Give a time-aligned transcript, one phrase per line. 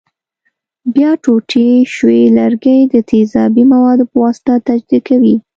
[0.93, 5.35] بیا ټوټې شوي لرګي د تیزابي موادو په واسطه تجزیه کوي.